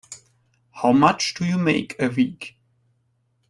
How 0.71 0.93
much 0.93 1.35
do 1.35 1.45
you 1.45 1.59
make 1.59 1.95
a 2.01 2.07
week? 2.07 2.57